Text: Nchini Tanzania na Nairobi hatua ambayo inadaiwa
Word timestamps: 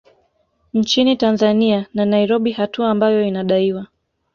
Nchini 0.73 1.15
Tanzania 1.15 1.85
na 1.93 2.05
Nairobi 2.05 2.51
hatua 2.51 2.89
ambayo 2.91 3.23
inadaiwa 3.23 3.87